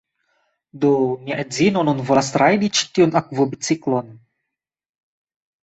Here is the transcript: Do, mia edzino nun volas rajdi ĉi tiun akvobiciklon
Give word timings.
Do, 0.85 0.89
mia 1.27 1.37
edzino 1.43 1.83
nun 1.91 2.01
volas 2.09 2.33
rajdi 2.43 2.71
ĉi 2.79 2.89
tiun 2.97 3.15
akvobiciklon 3.23 4.13